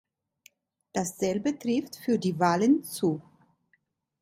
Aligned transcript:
Dasselbe 0.95 1.59
trifft 1.59 1.97
für 1.97 2.17
die 2.17 2.39
Wahlen 2.39 2.83
zu. 2.83 3.21